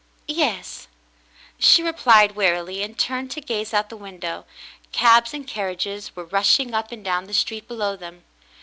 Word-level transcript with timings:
"Yes," 0.27 0.87
she 1.59 1.83
replied 1.83 2.35
wearily, 2.35 2.81
and 2.81 2.97
turned 2.97 3.29
to 3.33 3.39
gaze 3.39 3.71
out 3.71 3.85
of 3.85 3.89
the 3.89 3.97
window. 3.97 4.45
Cabs 4.91 5.31
and 5.31 5.45
carriages 5.45 6.15
were 6.15 6.25
rushing 6.25 6.73
up 6.73 6.91
and 6.91 7.05
down 7.05 7.25
the 7.25 7.35
street 7.35 7.67
below 7.67 7.95
them. 7.95 8.23